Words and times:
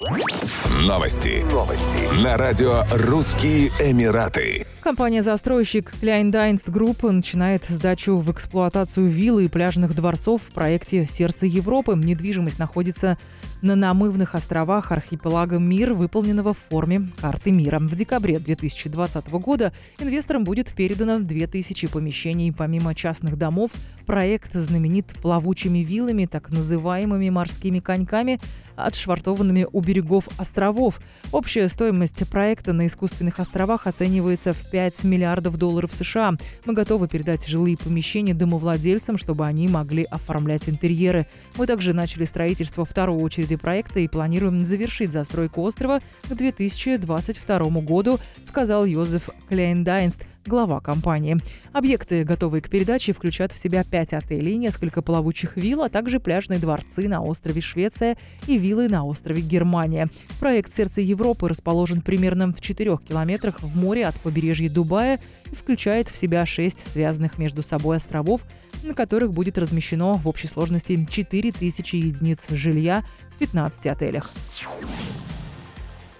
Новости. 0.00 1.44
Новости. 1.52 2.24
На 2.24 2.38
радио 2.38 2.84
«Русские 2.90 3.68
Эмираты». 3.80 4.64
Компания-застройщик 4.80 5.92
Kleindienst 6.00 6.70
Group 6.70 7.10
начинает 7.10 7.66
сдачу 7.66 8.16
в 8.16 8.32
эксплуатацию 8.32 9.08
виллы 9.08 9.44
и 9.44 9.48
пляжных 9.48 9.94
дворцов 9.94 10.40
в 10.40 10.52
проекте 10.52 11.04
«Сердце 11.04 11.44
Европы». 11.44 11.94
Недвижимость 11.94 12.58
находится 12.58 13.18
на 13.60 13.76
намывных 13.76 14.34
островах 14.34 14.90
архипелага 14.90 15.58
Мир, 15.58 15.92
выполненного 15.92 16.54
в 16.54 16.58
форме 16.70 17.08
карты 17.20 17.50
мира. 17.50 17.78
В 17.78 17.94
декабре 17.94 18.38
2020 18.38 19.28
года 19.32 19.74
инвесторам 19.98 20.44
будет 20.44 20.72
передано 20.74 21.18
2000 21.18 21.88
помещений. 21.88 22.50
Помимо 22.50 22.94
частных 22.94 23.36
домов, 23.36 23.72
проект 24.06 24.54
знаменит 24.54 25.08
плавучими 25.20 25.80
виллами, 25.80 26.24
так 26.24 26.48
называемыми 26.48 27.28
морскими 27.28 27.80
коньками, 27.80 28.40
отшвартованными 28.76 29.66
у 29.70 29.80
берегов 29.90 30.28
островов. 30.38 31.00
Общая 31.32 31.68
стоимость 31.68 32.28
проекта 32.28 32.72
на 32.72 32.86
искусственных 32.86 33.40
островах 33.40 33.88
оценивается 33.88 34.52
в 34.52 34.70
5 34.70 35.02
миллиардов 35.02 35.56
долларов 35.56 35.92
США. 35.92 36.34
Мы 36.64 36.74
готовы 36.74 37.08
передать 37.08 37.48
жилые 37.48 37.76
помещения 37.76 38.32
домовладельцам, 38.32 39.18
чтобы 39.18 39.46
они 39.46 39.66
могли 39.66 40.04
оформлять 40.04 40.68
интерьеры. 40.68 41.26
Мы 41.56 41.66
также 41.66 41.92
начали 41.92 42.24
строительство 42.24 42.84
второй 42.84 43.20
очереди 43.20 43.56
проекта 43.56 43.98
и 43.98 44.06
планируем 44.06 44.64
завершить 44.64 45.10
застройку 45.10 45.62
острова 45.62 45.98
к 46.28 46.34
2022 46.34 47.58
году, 47.80 48.20
сказал 48.44 48.84
Йозеф 48.84 49.28
Клейндайнст, 49.48 50.24
глава 50.46 50.80
компании. 50.80 51.36
Объекты, 51.72 52.24
готовые 52.24 52.62
к 52.62 52.68
передаче, 52.68 53.12
включают 53.12 53.52
в 53.52 53.58
себя 53.58 53.84
пять 53.84 54.12
отелей, 54.12 54.56
несколько 54.56 55.02
плавучих 55.02 55.56
вилл, 55.56 55.82
а 55.82 55.88
также 55.88 56.20
пляжные 56.20 56.58
дворцы 56.58 57.08
на 57.08 57.22
острове 57.22 57.60
Швеция 57.60 58.16
и 58.46 58.58
виллы 58.58 58.88
на 58.88 59.04
острове 59.04 59.42
Германия. 59.42 60.08
Проект 60.38 60.72
«Сердце 60.72 61.00
Европы» 61.00 61.48
расположен 61.48 62.00
примерно 62.00 62.52
в 62.52 62.60
4 62.60 62.98
километрах 63.08 63.62
в 63.62 63.76
море 63.76 64.06
от 64.06 64.18
побережья 64.20 64.68
Дубая 64.70 65.20
и 65.50 65.54
включает 65.54 66.08
в 66.08 66.16
себя 66.16 66.44
шесть 66.46 66.86
связанных 66.90 67.38
между 67.38 67.62
собой 67.62 67.98
островов, 67.98 68.42
на 68.82 68.94
которых 68.94 69.32
будет 69.32 69.58
размещено 69.58 70.14
в 70.14 70.28
общей 70.28 70.48
сложности 70.48 71.06
4000 71.08 71.96
единиц 71.96 72.46
жилья 72.50 73.04
в 73.34 73.38
15 73.38 73.86
отелях. 73.86 74.30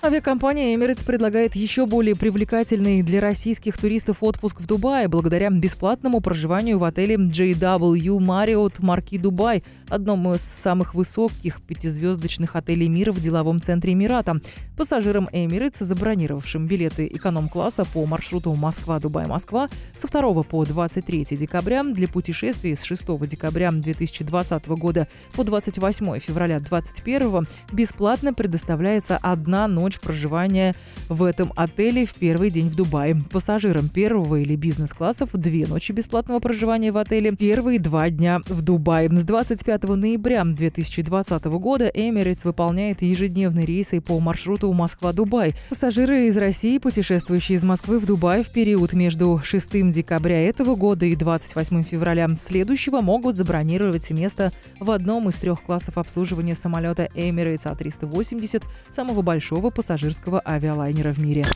Авиакомпания 0.02 0.74
Emirates 0.74 1.04
предлагает 1.04 1.54
еще 1.54 1.84
более 1.84 2.16
привлекательный 2.16 3.02
для 3.02 3.20
российских 3.20 3.76
туристов 3.76 4.22
отпуск 4.22 4.58
в 4.58 4.66
Дубае 4.66 5.08
благодаря 5.08 5.50
бесплатному 5.50 6.22
проживанию 6.22 6.78
в 6.78 6.84
отеле 6.84 7.16
JW 7.16 8.16
Marriott 8.16 8.80
Marquis 8.80 9.18
Дубай, 9.18 9.62
одном 9.90 10.32
из 10.32 10.40
самых 10.40 10.94
высоких 10.94 11.60
пятизвездочных 11.60 12.56
отелей 12.56 12.88
мира 12.88 13.12
в 13.12 13.20
деловом 13.20 13.60
центре 13.60 13.92
Эмирата. 13.92 14.40
Пассажирам 14.74 15.28
Emirates, 15.34 15.84
забронировавшим 15.84 16.66
билеты 16.66 17.06
эконом-класса 17.06 17.84
по 17.84 18.06
маршруту 18.06 18.54
Москва-Дубай-Москва 18.54 19.68
со 19.94 20.08
2 20.08 20.42
по 20.44 20.64
23 20.64 21.26
декабря 21.32 21.82
для 21.82 22.08
путешествий 22.08 22.74
с 22.74 22.84
6 22.84 23.04
декабря 23.26 23.70
2020 23.70 24.66
года 24.68 25.08
по 25.34 25.44
28 25.44 26.18
февраля 26.20 26.58
2021 26.58 27.46
бесплатно 27.70 28.32
предоставляется 28.32 29.18
одна 29.18 29.68
ночь 29.68 29.89
ночь 29.90 29.98
проживания 29.98 30.76
в 31.08 31.24
этом 31.24 31.52
отеле 31.56 32.06
в 32.06 32.14
первый 32.14 32.50
день 32.50 32.68
в 32.68 32.76
Дубае. 32.76 33.16
Пассажирам 33.32 33.88
первого 33.88 34.36
или 34.36 34.54
бизнес-классов 34.54 35.30
две 35.32 35.66
ночи 35.66 35.90
бесплатного 35.90 36.38
проживания 36.38 36.92
в 36.92 36.96
отеле 36.96 37.32
первые 37.32 37.80
два 37.80 38.08
дня 38.08 38.38
в 38.46 38.62
Дубае. 38.62 39.10
С 39.10 39.24
25 39.24 39.82
ноября 39.82 40.44
2020 40.44 41.44
года 41.44 41.88
Emirates 41.88 42.42
выполняет 42.44 43.02
ежедневные 43.02 43.66
рейсы 43.66 44.00
по 44.00 44.20
маршруту 44.20 44.72
Москва-Дубай. 44.72 45.54
Пассажиры 45.70 46.28
из 46.28 46.36
России, 46.36 46.78
путешествующие 46.78 47.56
из 47.56 47.64
Москвы 47.64 47.98
в 47.98 48.06
Дубай 48.06 48.44
в 48.44 48.50
период 48.50 48.92
между 48.92 49.40
6 49.42 49.90
декабря 49.90 50.40
этого 50.48 50.76
года 50.76 51.06
и 51.06 51.16
28 51.16 51.82
февраля 51.82 52.28
следующего 52.36 53.00
могут 53.00 53.34
забронировать 53.34 54.08
место 54.10 54.52
в 54.78 54.92
одном 54.92 55.28
из 55.30 55.34
трех 55.34 55.62
классов 55.62 55.98
обслуживания 55.98 56.54
самолета 56.54 57.08
Emirates 57.16 57.64
A380, 57.64 58.62
самого 58.92 59.22
большого 59.22 59.70
пассажирского 59.80 60.42
авиалайнера 60.46 61.10
в 61.10 61.18
мире. 61.20 61.46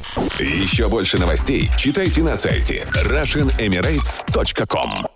Еще 0.40 0.88
больше 0.88 1.18
новостей 1.18 1.70
читайте 1.76 2.22
на 2.22 2.36
сайте 2.36 2.86
RussianEmirates.com 3.04 5.13